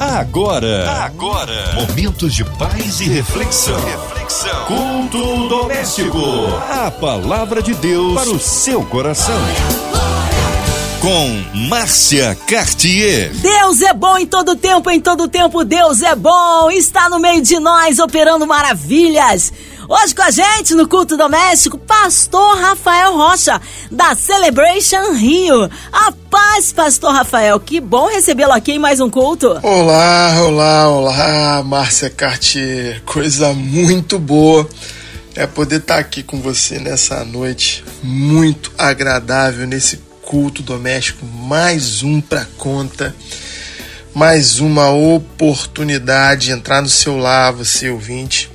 [0.00, 3.80] Agora, agora, momentos de paz e reflexão.
[3.84, 4.64] Reflexão.
[4.66, 6.20] Culto doméstico.
[6.70, 9.34] A palavra de Deus para o seu coração.
[11.00, 13.32] Com Márcia Cartier.
[13.34, 16.70] Deus é bom em todo tempo, em todo tempo Deus é bom.
[16.70, 19.52] Está no meio de nós operando maravilhas.
[19.90, 23.58] Hoje com a gente no culto doméstico, pastor Rafael Rocha,
[23.90, 25.70] da Celebration Rio.
[25.90, 29.58] A paz, pastor Rafael, que bom recebê-lo aqui em mais um culto.
[29.62, 33.02] Olá, olá, olá, Márcia Cartier.
[33.06, 34.68] Coisa muito boa
[35.34, 42.20] é poder estar aqui com você nessa noite muito agradável nesse culto doméstico, mais um
[42.20, 43.16] para conta,
[44.14, 48.50] mais uma oportunidade de entrar no seu lar, você ouvinte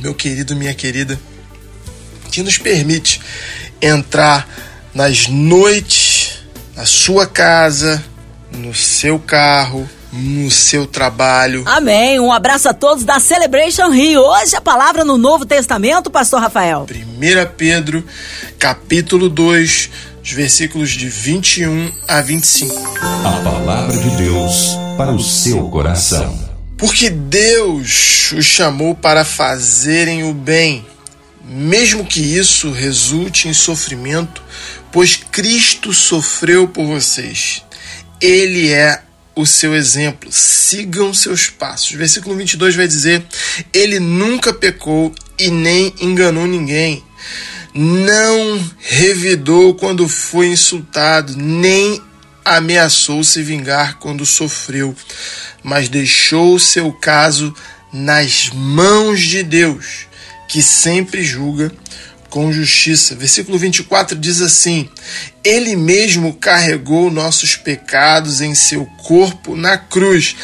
[0.00, 1.18] meu querido, minha querida,
[2.30, 3.20] que nos permite
[3.80, 4.48] entrar
[4.94, 6.40] nas noites,
[6.76, 8.02] na sua casa,
[8.52, 11.64] no seu carro, no seu trabalho.
[11.66, 12.18] Amém.
[12.18, 14.20] Um abraço a todos da Celebration Rio.
[14.20, 16.86] Hoje a palavra no Novo Testamento, pastor Rafael.
[16.90, 18.04] 1 Pedro,
[18.58, 19.90] capítulo 2,
[20.22, 22.74] os versículos de 21 a 25.
[23.24, 26.47] A palavra de Deus para o seu coração.
[26.78, 30.86] Porque Deus os chamou para fazerem o bem,
[31.44, 34.40] mesmo que isso resulte em sofrimento,
[34.92, 37.64] pois Cristo sofreu por vocês.
[38.20, 39.02] Ele é
[39.34, 41.90] o seu exemplo, sigam seus passos.
[41.92, 43.26] Versículo 22 vai dizer:
[43.72, 47.02] Ele nunca pecou e nem enganou ninguém.
[47.74, 52.00] Não revidou quando foi insultado, nem
[52.56, 54.94] ameaçou se vingar quando sofreu
[55.62, 57.54] mas deixou seu caso
[57.92, 60.06] nas mãos de Deus,
[60.48, 61.72] que sempre julga
[62.30, 63.14] com justiça.
[63.14, 64.88] Versículo 24 diz assim:
[65.42, 70.36] Ele mesmo carregou nossos pecados em seu corpo na cruz,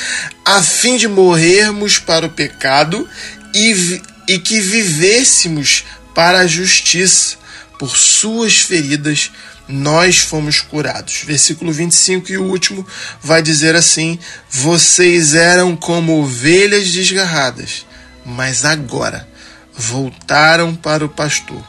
[0.45, 3.09] a fim de morrermos para o pecado
[3.55, 7.43] e, e que vivêssemos para a justiça.
[7.77, 9.33] Por suas feridas
[9.69, 11.23] nós fomos curados.
[11.25, 12.87] Versículo 25 e o último
[13.23, 14.19] vai dizer assim:
[14.51, 17.87] Vocês eram como ovelhas desgarradas,
[18.25, 19.29] mas agora
[19.77, 21.63] voltaram para o pastor,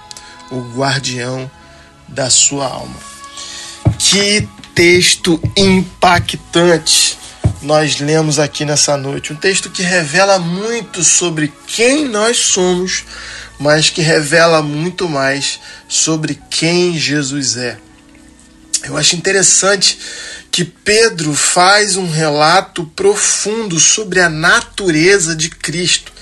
[0.52, 1.50] o guardião
[2.08, 2.96] da sua alma.
[3.98, 7.18] Que texto impactante
[7.62, 9.34] nós lemos aqui nessa noite.
[9.34, 13.04] Um texto que revela muito sobre quem nós somos,
[13.58, 17.85] mas que revela muito mais sobre quem Jesus é.
[18.86, 19.98] Eu acho interessante
[20.52, 26.14] que Pedro faz um relato profundo sobre a natureza de Cristo,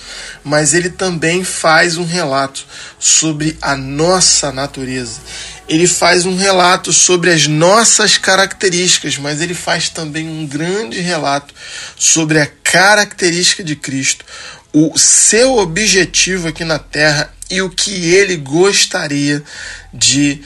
[0.44, 2.66] mas ele também faz um relato
[2.98, 5.20] sobre a nossa natureza.
[5.68, 11.54] Ele faz um relato sobre as nossas características, mas ele faz também um grande relato
[11.98, 14.26] sobre a característica de Cristo,
[14.72, 19.44] o seu objetivo aqui na terra e o que ele gostaria
[19.94, 20.42] de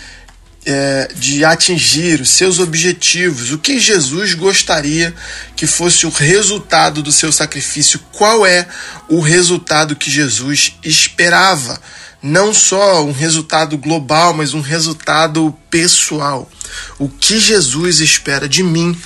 [0.70, 5.16] é, de atingir os seus objetivos, o que Jesus gostaria
[5.56, 8.68] que fosse o resultado do seu sacrifício, qual é
[9.08, 11.80] o resultado que Jesus esperava.
[12.22, 16.52] Não só um resultado global, mas um resultado pessoal.
[17.00, 19.00] O que Jesus espera de mim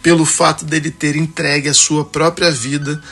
[0.00, 3.02] pelo fato dele ter entregue a sua própria vida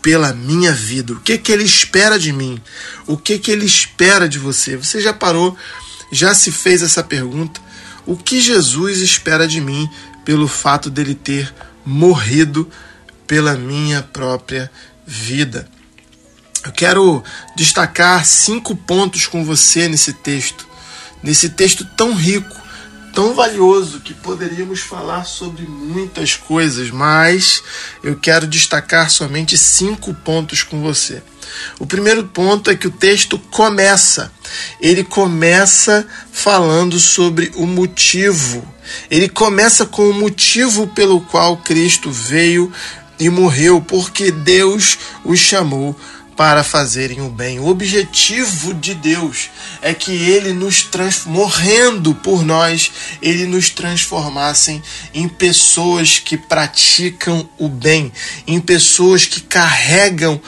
[0.00, 1.12] pela minha vida.
[1.12, 2.58] O que que ele espera de mim?
[3.06, 4.78] O que que ele espera de você?
[4.78, 5.54] Você já parou
[6.10, 7.60] já se fez essa pergunta:
[8.06, 9.88] o que Jesus espera de mim
[10.24, 11.52] pelo fato dele ter
[11.84, 12.68] morrido
[13.26, 14.70] pela minha própria
[15.06, 15.68] vida?
[16.64, 17.24] Eu quero
[17.56, 20.68] destacar cinco pontos com você nesse texto,
[21.22, 22.54] nesse texto tão rico,
[23.12, 27.62] tão valioso que poderíamos falar sobre muitas coisas, mas
[28.02, 31.22] eu quero destacar somente cinco pontos com você.
[31.78, 34.32] O primeiro ponto é que o texto começa.
[34.80, 38.66] Ele começa falando sobre o motivo.
[39.10, 42.72] Ele começa com o motivo pelo qual Cristo veio
[43.18, 45.94] e morreu, porque Deus o chamou
[46.40, 47.60] para fazerem o bem.
[47.60, 49.50] O objetivo de Deus
[49.82, 50.88] é que ele nos
[51.26, 52.90] morrendo por nós,
[53.20, 54.82] ele nos transformassem
[55.12, 58.10] em pessoas que praticam o bem,
[58.46, 60.40] em pessoas que carregam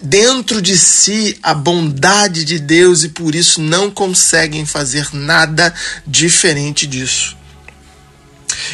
[0.00, 5.74] dentro de si a bondade de Deus e por isso não conseguem fazer nada
[6.06, 7.37] diferente disso.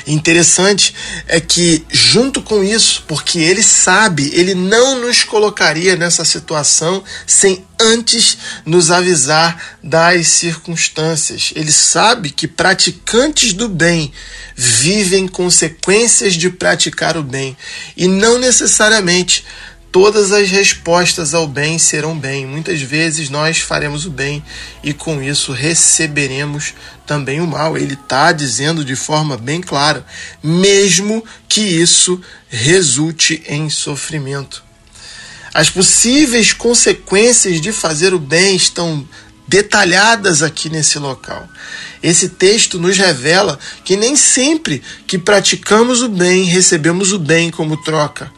[0.07, 0.95] Interessante
[1.27, 7.65] é que, junto com isso, porque ele sabe, ele não nos colocaria nessa situação sem
[7.81, 11.53] antes nos avisar das circunstâncias.
[11.55, 14.13] Ele sabe que praticantes do bem
[14.57, 17.57] vivem consequências de praticar o bem
[17.97, 19.45] e não necessariamente
[19.95, 22.45] todas as respostas ao bem serão bem.
[22.45, 24.45] Muitas vezes nós faremos o bem
[24.83, 26.75] e com isso receberemos
[27.07, 27.79] também o mal.
[27.79, 30.05] Ele está dizendo de forma bem clara,
[30.43, 34.65] mesmo que isso resulte em sofrimento.
[35.55, 39.09] As possíveis consequências de fazer o bem estão
[39.47, 41.49] detalhadas aqui nesse local.
[42.03, 47.77] Esse texto nos revela que nem sempre que praticamos o bem recebemos o bem como
[47.77, 48.33] troca.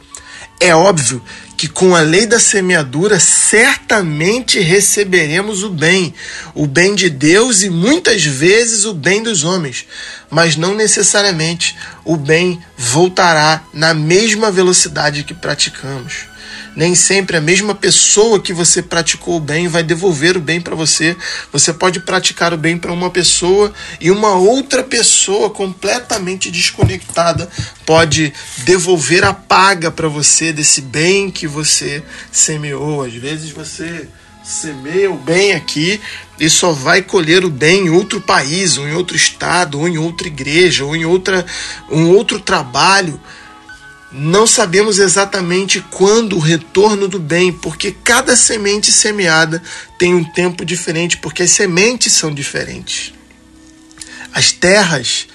[0.61, 1.23] É óbvio
[1.57, 6.15] que com a lei da semeadura certamente receberemos o bem,
[6.55, 9.87] o bem de Deus e muitas vezes o bem dos homens,
[10.31, 11.75] mas não necessariamente
[12.05, 16.36] o bem voltará na mesma velocidade que praticamos.
[16.77, 20.77] Nem sempre a mesma pessoa que você praticou o bem vai devolver o bem para
[20.77, 21.17] você.
[21.51, 27.49] Você pode praticar o bem para uma pessoa e uma outra pessoa completamente desconectada
[27.87, 33.03] pode devolver a paga para você desse bem que você semeou.
[33.03, 34.07] Às vezes você
[34.45, 35.99] semeia o bem aqui
[36.39, 39.97] e só vai colher o bem em outro país, ou em outro estado, ou em
[39.97, 41.45] outra igreja, ou em outra,
[41.91, 43.19] um outro trabalho.
[44.13, 49.63] Não sabemos exatamente quando o retorno do bem, porque cada semente semeada
[49.99, 53.13] tem um tempo diferente, porque as sementes são diferentes.
[54.33, 55.27] As terras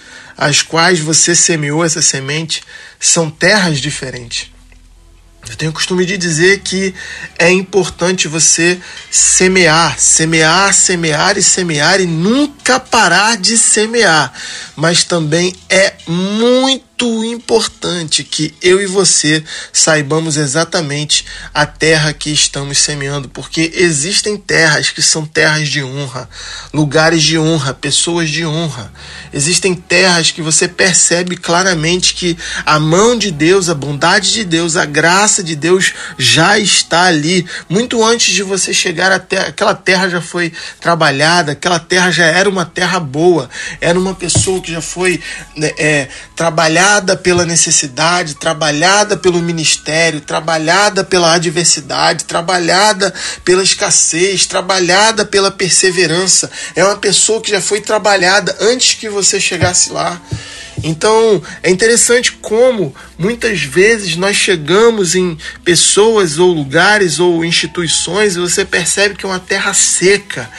[0.41, 2.63] as quais você semeou essa semente
[2.99, 4.49] são terras diferentes.
[5.47, 6.95] Eu tenho o costume de dizer que
[7.37, 8.79] é importante você
[9.11, 14.33] semear, semear, semear e semear e nunca parar de semear.
[14.75, 19.43] Mas também é muito muito importante que eu e você
[19.73, 26.29] saibamos exatamente a terra que estamos semeando, porque existem terras que são terras de honra,
[26.71, 28.93] lugares de honra, pessoas de honra.
[29.33, 34.75] Existem terras que você percebe claramente que a mão de Deus, a bondade de Deus,
[34.75, 37.47] a graça de Deus já está ali.
[37.67, 42.47] Muito antes de você chegar até aquela terra já foi trabalhada, aquela terra já era
[42.47, 43.49] uma terra boa,
[43.79, 45.19] era uma pessoa que já foi
[45.55, 53.13] né, é, trabalhada trabalhada pela necessidade, trabalhada pelo ministério, trabalhada pela adversidade, trabalhada
[53.45, 56.51] pela escassez, trabalhada pela perseverança.
[56.75, 60.21] É uma pessoa que já foi trabalhada antes que você chegasse lá.
[60.83, 68.39] Então é interessante como muitas vezes nós chegamos em pessoas ou lugares ou instituições e
[68.39, 70.49] você percebe que é uma terra seca,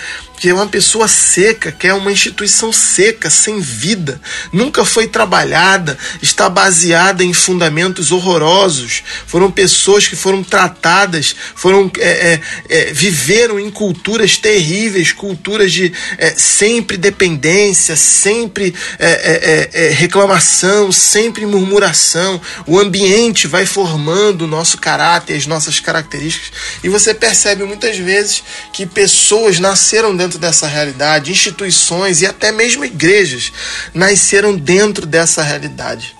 [0.42, 4.20] que é uma pessoa seca, que é uma instituição seca, sem vida,
[4.52, 9.04] nunca foi trabalhada, está baseada em fundamentos horrorosos.
[9.24, 15.92] Foram pessoas que foram tratadas, foram é, é, é, viveram em culturas terríveis, culturas de
[16.18, 22.40] é, sempre dependência, sempre é, é, reclamação, sempre murmuração.
[22.66, 26.50] O ambiente vai formando o nosso caráter, as nossas características,
[26.82, 28.42] e você percebe muitas vezes
[28.72, 33.52] que pessoas nasceram dentro dentro dessa realidade, instituições e até mesmo igrejas
[33.92, 36.14] nasceram dentro dessa realidade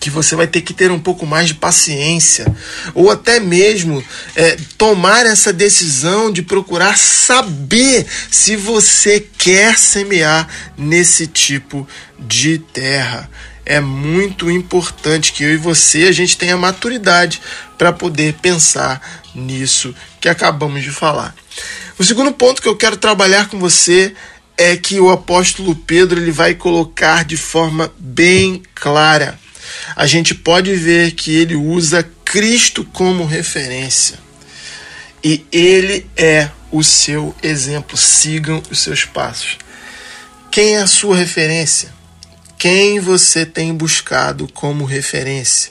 [0.00, 2.46] que você vai ter que ter um pouco mais de paciência,
[2.94, 4.02] ou até mesmo
[4.36, 10.46] é, tomar essa decisão de procurar saber se você quer semear
[10.76, 13.28] nesse tipo de terra.
[13.68, 17.38] É muito importante que eu e você a gente tenha maturidade
[17.76, 21.34] para poder pensar nisso que acabamos de falar.
[21.98, 24.14] O segundo ponto que eu quero trabalhar com você
[24.56, 29.38] é que o apóstolo Pedro ele vai colocar de forma bem clara.
[29.94, 34.18] A gente pode ver que ele usa Cristo como referência.
[35.22, 37.98] E ele é o seu exemplo.
[37.98, 39.58] Sigam os seus passos.
[40.50, 41.97] Quem é a sua referência?
[42.58, 45.70] Quem você tem buscado como referência?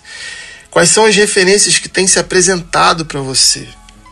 [0.72, 3.68] Quais são as referências que têm se apresentado para você?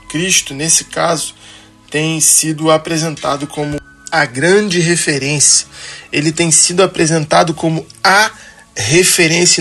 [0.09, 1.33] Cristo, nesse caso,
[1.89, 3.79] tem sido apresentado como
[4.11, 5.65] a grande referência.
[6.11, 8.44] Ele tem sido apresentado como a referência.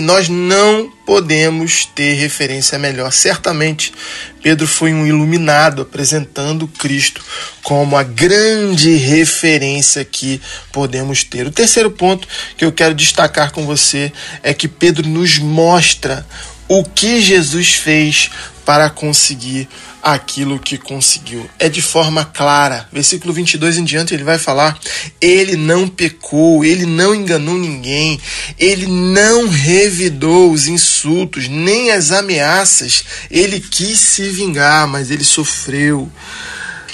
[0.01, 3.11] Nós não podemos ter referência melhor.
[3.11, 3.93] Certamente,
[4.41, 7.23] Pedro foi um iluminado apresentando Cristo
[7.63, 10.41] como a grande referência que
[10.71, 11.47] podemos ter.
[11.47, 14.11] O terceiro ponto que eu quero destacar com você
[14.43, 16.25] é que Pedro nos mostra
[16.67, 18.29] o que Jesus fez
[18.65, 19.69] para conseguir
[20.05, 21.49] aquilo que conseguiu.
[21.57, 22.87] É de forma clara.
[22.93, 24.79] Versículo 22 em diante ele vai falar:
[25.19, 28.21] ele não pecou, ele não enganou ninguém,
[28.59, 33.03] ele não revidou os insultos, nem as ameaças.
[33.31, 36.11] Ele quis se vingar, mas ele sofreu.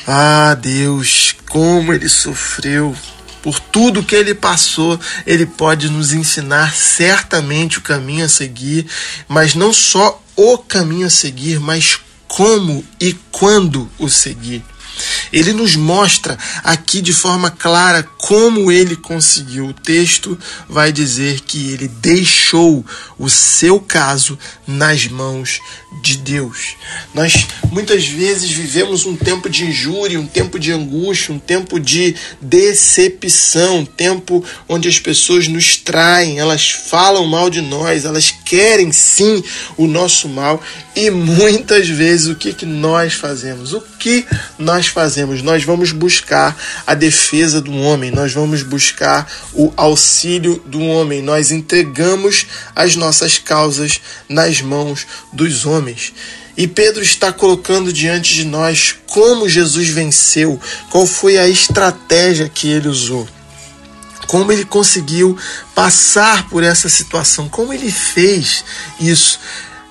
[0.07, 2.95] Ah, Deus, como ele sofreu
[3.41, 8.85] por tudo que ele passou, ele pode nos ensinar certamente o caminho a seguir,
[9.27, 11.99] mas não só o caminho a seguir, mas
[12.41, 14.63] como e quando o seguir.
[15.31, 19.67] Ele nos mostra aqui de forma clara como ele conseguiu.
[19.67, 22.85] O texto vai dizer que ele deixou
[23.17, 25.59] o seu caso nas mãos
[26.01, 26.75] de Deus.
[27.13, 32.15] Nós muitas vezes vivemos um tempo de injúria, um tempo de angústia, um tempo de
[32.41, 38.91] decepção, um tempo onde as pessoas nos traem, elas falam mal de nós, elas querem
[38.91, 39.43] sim
[39.77, 40.61] o nosso mal
[40.95, 43.73] e muitas vezes o que, que nós fazemos?
[43.73, 44.25] O que
[44.57, 45.20] nós fazemos?
[45.41, 51.51] Nós vamos buscar a defesa do homem, nós vamos buscar o auxílio do homem, nós
[51.51, 56.13] entregamos as nossas causas nas mãos dos homens.
[56.57, 60.59] E Pedro está colocando diante de nós como Jesus venceu,
[60.89, 63.27] qual foi a estratégia que ele usou
[64.31, 65.37] como ele conseguiu
[65.75, 68.63] passar por essa situação, como ele fez
[68.97, 69.37] isso.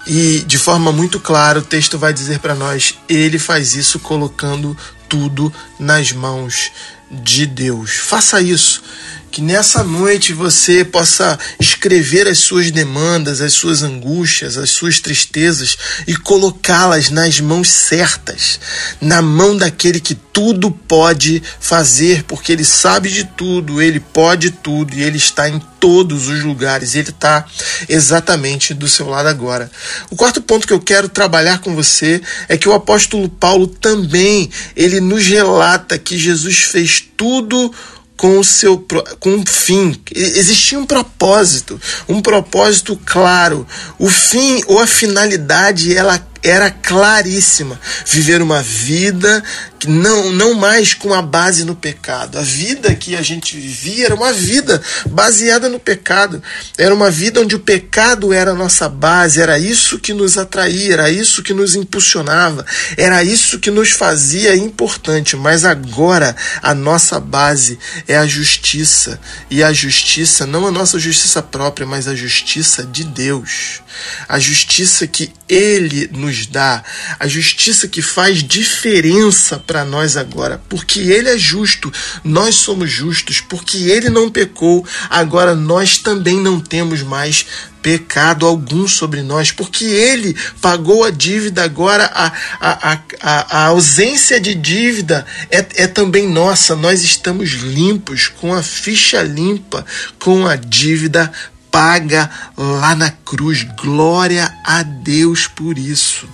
[0.06, 4.75] E de forma muito clara, o texto vai dizer para nós: ele faz isso colocando
[5.11, 6.71] tudo nas mãos
[7.11, 7.97] de Deus.
[7.97, 8.81] Faça isso
[9.30, 15.78] que nessa noite você possa escrever as suas demandas, as suas angústias, as suas tristezas
[16.06, 18.58] e colocá-las nas mãos certas,
[19.00, 24.94] na mão daquele que tudo pode fazer, porque ele sabe de tudo, ele pode tudo
[24.94, 27.46] e ele está em todos os lugares, ele está
[27.88, 29.70] exatamente do seu lado agora.
[30.10, 34.50] O quarto ponto que eu quero trabalhar com você é que o apóstolo Paulo também
[34.76, 37.72] ele nos relata que Jesus fez tudo
[38.21, 38.87] com o seu
[39.19, 39.99] com um fim.
[40.15, 43.67] Existia um propósito, um propósito claro.
[43.99, 47.78] O fim ou a finalidade ela era claríssima.
[48.06, 49.42] Viver uma vida
[49.80, 52.38] que não, não mais com a base no pecado.
[52.38, 56.42] A vida que a gente vivia era uma vida baseada no pecado.
[56.76, 60.92] Era uma vida onde o pecado era a nossa base, era isso que nos atraía,
[60.92, 65.35] era isso que nos impulsionava, era isso que nos fazia importante.
[65.35, 69.18] Mas agora a nossa base é a justiça.
[69.50, 73.80] E a justiça, não a nossa justiça própria, mas a justiça de Deus.
[74.28, 76.82] A justiça que Ele nos dá,
[77.18, 81.92] a justiça que faz diferença para nós agora, porque Ele é justo,
[82.25, 87.46] nós somos justos, porque Ele não pecou, agora nós também não temos mais
[87.82, 94.40] pecado algum sobre nós, porque Ele pagou a dívida, agora a, a, a, a ausência
[94.40, 99.84] de dívida é, é também nossa, nós estamos limpos, com a ficha limpa,
[100.18, 101.32] com a dívida
[101.71, 103.62] paga lá na cruz.
[103.62, 106.29] Glória a Deus por isso.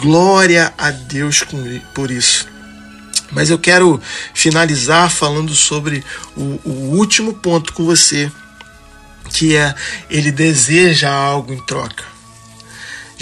[0.00, 1.44] Glória a Deus
[1.94, 2.46] por isso.
[3.32, 4.00] Mas eu quero
[4.34, 6.04] finalizar falando sobre
[6.36, 8.30] o, o último ponto com você,
[9.32, 9.74] que é
[10.10, 12.10] ele deseja algo em troca.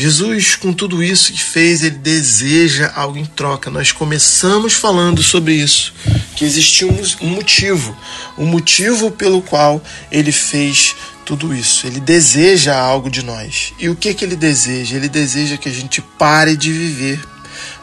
[0.01, 3.69] Jesus, com tudo isso que fez, ele deseja algo em troca.
[3.69, 5.93] Nós começamos falando sobre isso,
[6.37, 7.97] que existia um, motivo,
[8.39, 10.95] um motivo pelo qual ele fez
[11.29, 11.87] tudo isso.
[11.87, 13.75] Ele deseja algo de nós.
[13.79, 14.97] E o que, que ele deseja?
[14.97, 17.21] Ele deseja que a gente pare de viver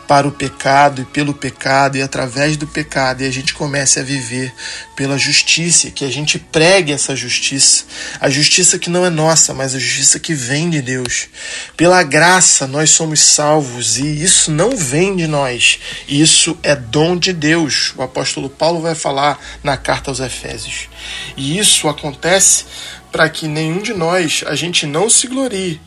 [0.07, 4.03] para o pecado e pelo pecado e através do pecado e a gente comece a
[4.03, 4.53] viver
[4.95, 7.85] pela justiça, que a gente pregue essa justiça,
[8.19, 11.27] a justiça que não é nossa, mas a justiça que vem de Deus.
[11.75, 17.33] Pela graça nós somos salvos e isso não vem de nós, isso é dom de
[17.33, 17.93] Deus.
[17.97, 20.87] O apóstolo Paulo vai falar na carta aos Efésios.
[21.35, 22.65] E isso acontece
[23.15, 25.79] para que nenhum de nós a gente não se glorie,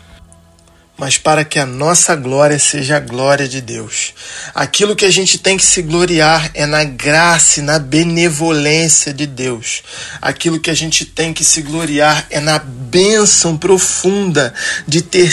[0.96, 4.14] mas para que a nossa glória seja a glória de Deus.
[4.54, 9.26] Aquilo que a gente tem que se gloriar é na graça e na benevolência de
[9.26, 9.82] Deus.
[10.22, 14.54] Aquilo que a gente tem que se gloriar é na bênção profunda
[14.86, 15.30] de ter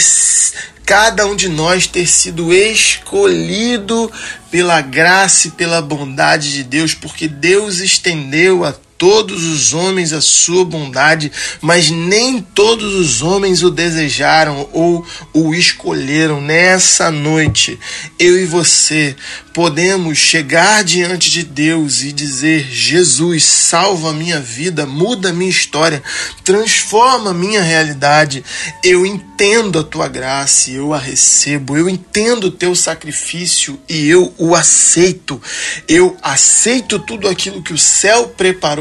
[0.84, 4.12] cada um de nós ter sido escolhido
[4.50, 10.20] pela graça e pela bondade de Deus, porque Deus estendeu a todos os homens a
[10.20, 16.40] sua bondade, mas nem todos os homens o desejaram ou o escolheram.
[16.40, 17.78] Nessa noite,
[18.18, 19.16] eu e você
[19.52, 25.50] podemos chegar diante de Deus e dizer: Jesus, salva a minha vida, muda a minha
[25.50, 26.02] história,
[26.44, 28.44] transforma a minha realidade.
[28.84, 34.32] Eu entendo a tua graça eu a recebo, eu entendo o teu sacrifício e eu
[34.38, 35.40] o aceito.
[35.88, 38.28] Eu aceito tudo aquilo que o céu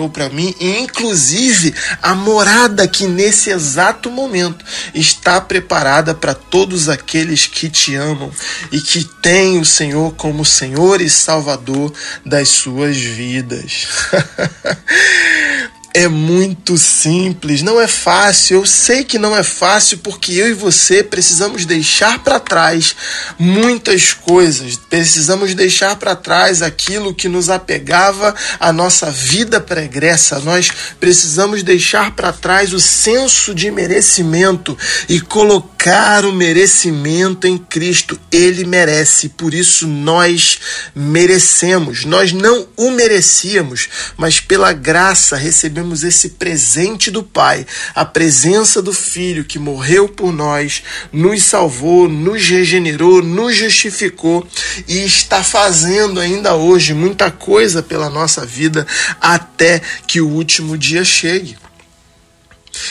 [0.09, 7.45] para mim e, inclusive, a morada que nesse exato momento está preparada para todos aqueles
[7.45, 8.31] que te amam
[8.71, 11.93] e que têm o Senhor como Senhor e Salvador
[12.25, 13.87] das suas vidas.
[15.95, 18.57] é muito simples, não é fácil.
[18.57, 22.93] Eu sei que não é fácil porque eu e você precisamos deixar para trás
[23.39, 24.75] muitas coisas.
[24.75, 30.37] Precisamos deixar para trás aquilo que nos apegava à nossa vida pregressa.
[30.41, 35.74] Nós precisamos deixar para trás o senso de merecimento e colocar
[36.25, 38.19] o merecimento em Cristo.
[38.31, 40.59] Ele merece, por isso nós
[40.95, 42.05] merecemos.
[42.05, 43.87] Nós não o merecíamos,
[44.17, 50.33] mas pela graça recebemos esse presente do Pai, a presença do Filho que morreu por
[50.33, 54.47] nós, nos salvou, nos regenerou, nos justificou
[54.87, 58.87] e está fazendo ainda hoje muita coisa pela nossa vida
[59.21, 61.57] até que o último dia chegue.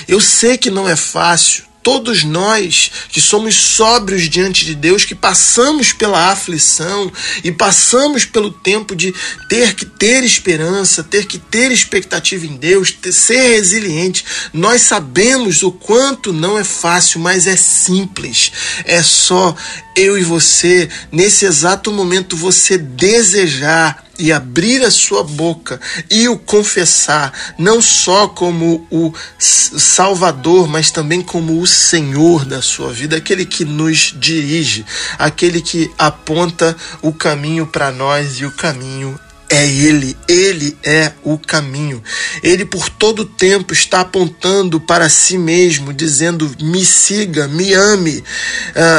[0.07, 5.15] Eu sei que não é fácil, todos nós que somos sóbrios diante de Deus, que
[5.15, 7.13] passamos pela aflição
[7.45, 9.15] e passamos pelo tempo de
[9.49, 15.63] ter que ter esperança, ter que ter expectativa em Deus, ter, ser resiliente, nós sabemos
[15.63, 18.51] o quanto não é fácil, mas é simples.
[18.85, 19.55] É só
[19.95, 25.81] eu e você, nesse exato momento, você desejar e abrir a sua boca
[26.11, 32.93] e o confessar, não só como o Salvador, mas também como o Senhor da sua
[32.93, 34.85] vida, aquele que nos dirige,
[35.19, 39.19] aquele que aponta o caminho para nós e o caminho
[39.55, 42.03] é Ele, Ele é o caminho.
[42.43, 48.23] Ele por todo tempo está apontando para si mesmo, dizendo: me siga, me ame,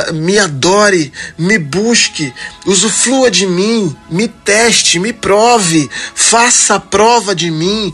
[0.10, 2.34] uh, me adore, me busque,
[2.66, 7.94] usufrua de mim, me teste, me prove, faça a prova de mim.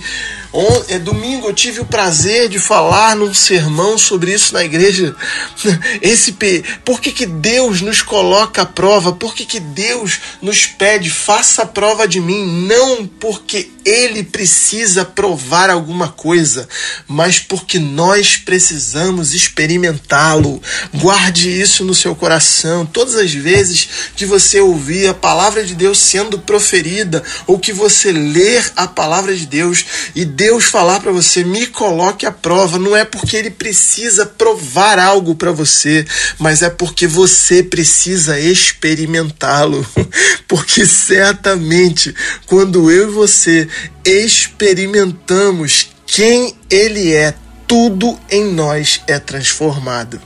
[0.89, 5.15] É, domingo eu tive o prazer de falar num sermão sobre isso na igreja.
[6.01, 6.35] Esse
[6.83, 9.13] por que, que Deus nos coloca à prova?
[9.13, 12.65] Por que, que Deus nos pede, faça a prova de mim?
[12.67, 16.67] Não porque Ele precisa provar alguma coisa,
[17.07, 20.61] mas porque nós precisamos experimentá-lo.
[20.93, 22.85] Guarde isso no seu coração.
[22.85, 28.11] Todas as vezes que você ouvir a palavra de Deus sendo proferida, ou que você
[28.11, 32.97] ler a palavra de Deus e Deus falar para você, me coloque à prova, não
[32.97, 36.03] é porque ele precisa provar algo para você,
[36.39, 39.85] mas é porque você precisa experimentá-lo.
[40.47, 42.13] Porque certamente,
[42.47, 43.69] quando eu e você
[44.03, 47.35] experimentamos quem ele é,
[47.67, 50.19] tudo em nós é transformado.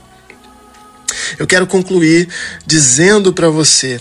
[1.38, 2.26] Eu quero concluir
[2.66, 4.00] dizendo para você,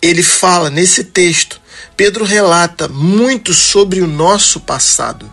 [0.00, 1.60] ele fala nesse texto
[1.98, 5.28] Pedro relata muito sobre o nosso passado,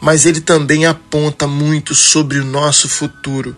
[0.00, 3.56] mas ele também aponta muito sobre o nosso futuro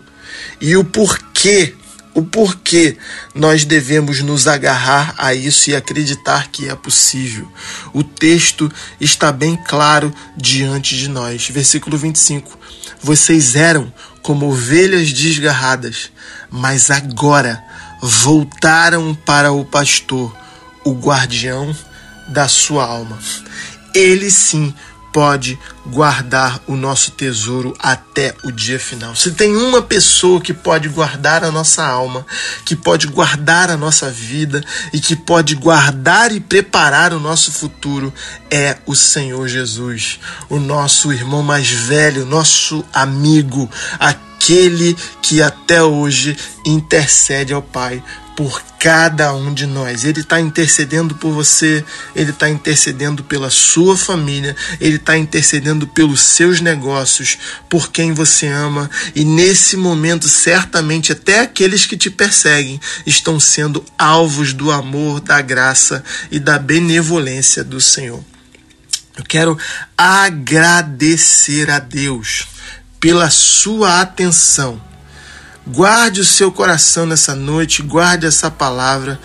[0.61, 1.73] e o porquê,
[2.13, 2.97] o porquê
[3.33, 7.51] nós devemos nos agarrar a isso e acreditar que é possível.
[7.95, 8.71] O texto
[9.01, 11.49] está bem claro diante de nós.
[11.49, 12.59] Versículo 25:
[13.01, 16.11] Vocês eram como ovelhas desgarradas,
[16.51, 17.59] mas agora
[18.03, 20.31] voltaram para o pastor,
[20.85, 21.75] o guardião
[22.27, 23.17] da sua alma.
[23.93, 24.73] Ele sim
[25.13, 29.15] pode guardar o nosso tesouro até o dia final.
[29.15, 32.25] Se tem uma pessoa que pode guardar a nossa alma,
[32.65, 38.11] que pode guardar a nossa vida e que pode guardar e preparar o nosso futuro,
[38.49, 46.35] é o Senhor Jesus, o nosso irmão mais velho, nosso amigo, aquele que até hoje
[46.65, 48.01] intercede ao Pai
[48.35, 50.03] por cada um de nós.
[50.03, 51.83] Ele está intercedendo por você,
[52.15, 57.37] ele está intercedendo pela sua família, ele está intercedendo pelos seus negócios,
[57.69, 63.83] por quem você ama, e nesse momento, certamente, até aqueles que te perseguem estão sendo
[63.97, 68.23] alvos do amor, da graça e da benevolência do Senhor.
[69.15, 69.57] Eu quero
[69.97, 72.47] agradecer a Deus
[72.99, 74.81] pela sua atenção
[75.65, 79.19] Guarde o seu coração nessa noite, guarde essa palavra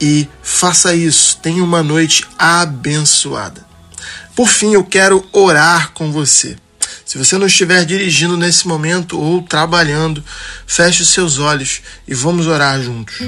[0.00, 1.38] e faça isso.
[1.40, 3.64] Tenha uma noite abençoada.
[4.34, 6.56] Por fim, eu quero orar com você.
[7.04, 10.24] Se você não estiver dirigindo nesse momento ou trabalhando,
[10.66, 13.18] feche os seus olhos e vamos orar juntos.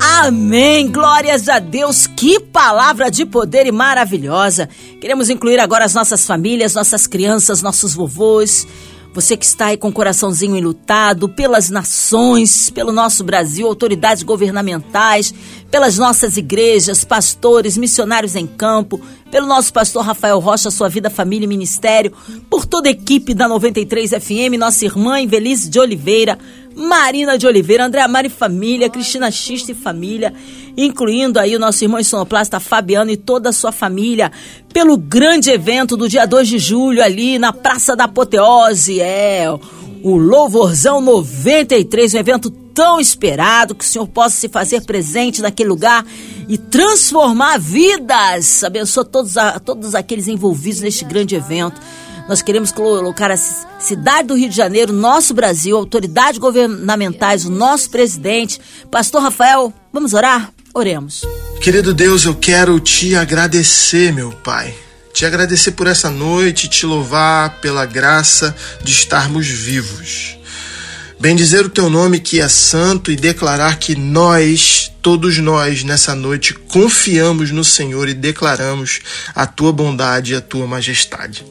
[0.00, 0.90] Amém!
[0.90, 2.06] Glórias a Deus!
[2.06, 4.66] Que palavra de poder e maravilhosa!
[4.98, 8.66] Queremos incluir agora as nossas famílias, nossas crianças, nossos vovôs
[9.14, 15.32] Você que está aí com o coraçãozinho enlutado pelas nações, pelo nosso Brasil, autoridades governamentais,
[15.74, 21.46] pelas nossas igrejas, pastores, missionários em campo, pelo nosso pastor Rafael Rocha, sua vida, família
[21.46, 22.12] e ministério,
[22.48, 26.38] por toda a equipe da 93 FM, nossa irmã Invelise de Oliveira,
[26.76, 30.32] Marina de Oliveira, André Amari Família, Cristina Xista e Família,
[30.76, 34.30] incluindo aí o nosso irmão sonoplasta Fabiano e toda a sua família,
[34.72, 39.46] pelo grande evento do dia 2 de julho ali na Praça da Apoteose, é,
[40.04, 45.68] o Louvorzão 93, um evento tão esperado que o Senhor possa se fazer presente naquele
[45.68, 46.04] lugar
[46.48, 48.64] e transformar vidas.
[48.64, 51.80] Abençoa todos, a, todos aqueles envolvidos neste grande evento.
[52.28, 57.90] Nós queremos colocar a cidade do Rio de Janeiro, nosso Brasil, autoridades governamentais, o nosso
[57.90, 58.60] presidente.
[58.90, 60.50] Pastor Rafael, vamos orar?
[60.74, 61.22] Oremos.
[61.62, 64.74] Querido Deus, eu quero te agradecer, meu Pai.
[65.12, 70.36] Te agradecer por essa noite, te louvar pela graça de estarmos vivos.
[71.18, 76.52] Bendizer o teu nome que é santo e declarar que nós, todos nós, nessa noite,
[76.54, 79.00] confiamos no Senhor e declaramos
[79.34, 81.44] a tua bondade e a tua majestade.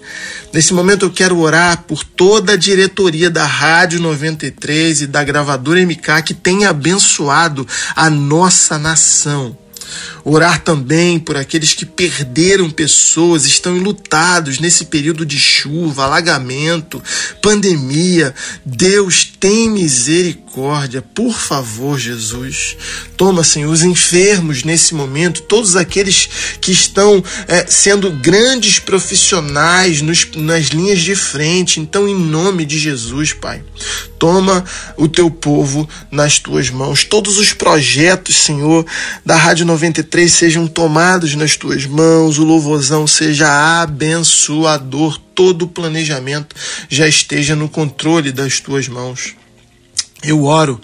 [0.54, 5.82] Nesse momento eu quero orar por toda a diretoria da Rádio 93 e da gravadora
[5.82, 9.58] MK que tem abençoado a nossa nação
[10.24, 17.02] Orar também por aqueles que perderam pessoas, estão enlutados nesse período de chuva, alagamento,
[17.42, 18.34] pandemia.
[18.66, 20.44] Deus tem misericórdia,
[21.14, 22.78] por favor, Jesus.
[23.18, 26.30] Toma, Senhor, os enfermos nesse momento, todos aqueles
[26.62, 31.80] que estão é, sendo grandes profissionais nos, nas linhas de frente.
[31.80, 33.64] Então, em nome de Jesus, Pai,
[34.20, 34.64] toma
[34.96, 37.04] o teu povo nas tuas mãos.
[37.04, 38.86] Todos os projetos, Senhor,
[39.26, 46.56] da Rádio 93 sejam tomados nas tuas mãos, o louvozão seja abençoador, todo o planejamento
[46.88, 49.36] já esteja no controle das tuas mãos.
[50.24, 50.80] Eu oro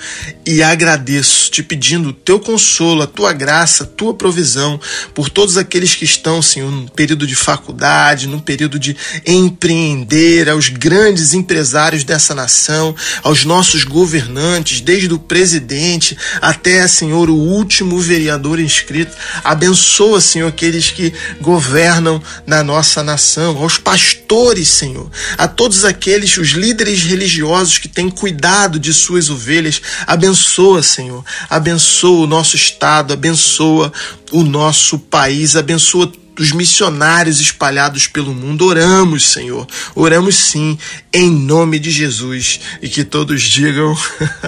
[0.45, 4.79] e agradeço, te pedindo o teu consolo, a tua graça, a tua provisão
[5.13, 10.69] por todos aqueles que estão, Senhor, no período de faculdade, no período de empreender, aos
[10.69, 18.59] grandes empresários dessa nação, aos nossos governantes, desde o presidente até, Senhor, o último vereador
[18.59, 19.15] inscrito.
[19.43, 26.49] Abençoa, Senhor, aqueles que governam na nossa nação, aos pastores, Senhor, a todos aqueles, os
[26.49, 29.81] líderes religiosos que têm cuidado de suas ovelhas.
[30.05, 31.23] Abençoa, Senhor.
[31.49, 33.91] Abençoa o nosso estado, abençoa
[34.32, 38.65] o nosso país, abençoa os missionários espalhados pelo mundo.
[38.65, 39.67] Oramos, Senhor.
[39.93, 40.80] Oramos sim,
[41.13, 42.60] em nome de Jesus.
[42.82, 43.95] E que todos digam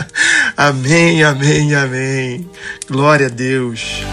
[0.55, 2.49] amém, amém, amém.
[2.89, 4.03] Glória a Deus.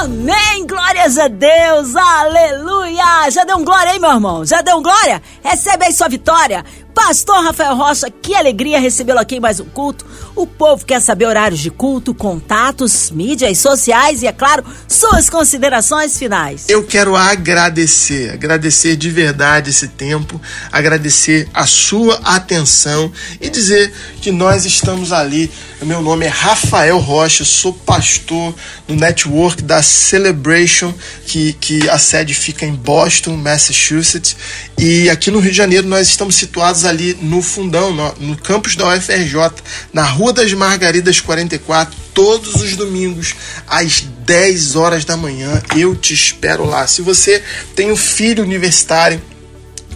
[0.00, 3.28] Amém, glórias a Deus, aleluia!
[3.30, 4.46] Já deu um glória aí, meu irmão?
[4.46, 5.20] Já deu um glória?
[5.42, 6.64] Recebe aí sua vitória.
[6.94, 10.06] Pastor Rafael Rocha, que alegria recebê-lo aqui em mais um culto.
[10.38, 16.16] O povo quer saber horários de culto, contatos, mídias sociais e, é claro, suas considerações
[16.16, 16.66] finais.
[16.68, 24.30] Eu quero agradecer, agradecer de verdade esse tempo, agradecer a sua atenção e dizer que
[24.30, 25.50] nós estamos ali.
[25.82, 28.54] Meu nome é Rafael Rocha, sou pastor
[28.86, 30.94] no network da Celebration,
[31.26, 34.36] que, que a sede fica em Boston, Massachusetts.
[34.76, 38.76] E aqui no Rio de Janeiro nós estamos situados ali no fundão, no, no campus
[38.76, 39.50] da UFRJ,
[39.92, 43.34] na Rua das Margaridas 44, todos os domingos,
[43.66, 45.62] às 10 horas da manhã.
[45.74, 46.86] Eu te espero lá.
[46.86, 47.42] Se você
[47.74, 49.22] tem um filho universitário,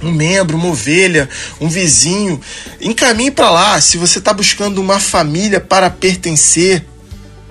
[0.03, 1.29] um membro, uma ovelha,
[1.61, 2.40] um vizinho,
[2.81, 3.79] encaminhe para lá.
[3.79, 6.83] Se você está buscando uma família para pertencer,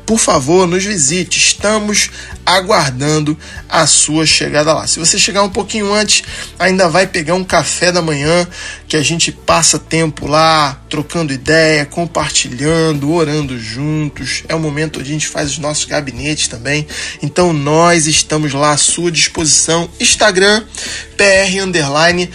[0.03, 1.37] por favor, nos visite.
[1.37, 2.09] Estamos
[2.55, 3.37] aguardando
[3.69, 4.87] a sua chegada lá.
[4.87, 6.23] Se você chegar um pouquinho antes,
[6.57, 8.47] ainda vai pegar um café da manhã
[8.87, 14.43] que a gente passa tempo lá, trocando ideia, compartilhando, orando juntos.
[14.47, 16.87] É o momento onde a gente faz os nossos gabinetes também.
[17.21, 19.89] Então nós estamos lá à sua disposição.
[19.99, 20.63] Instagram,
[21.17, 22.29] PR underline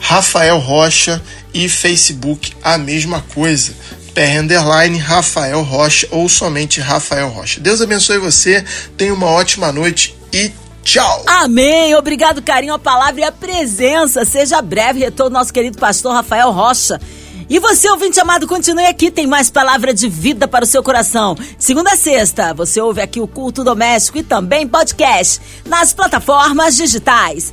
[0.00, 1.22] Rafael Rocha
[1.54, 3.72] e Facebook a mesma coisa.
[4.14, 7.60] PR underline Rafael Rocha ou somente Rafael Rocha.
[7.60, 8.64] Deus abençoe você,
[8.96, 11.24] tenha uma ótima noite e tchau.
[11.26, 11.94] Amém.
[11.94, 14.24] Obrigado, carinho, a palavra e a presença.
[14.24, 17.00] Seja breve retorno nosso querido pastor Rafael Rocha.
[17.48, 21.36] E você, ouvinte amado, continue aqui, tem mais palavra de vida para o seu coração.
[21.58, 27.52] Segunda a sexta, você ouve aqui o Culto Doméstico e também podcast nas plataformas digitais.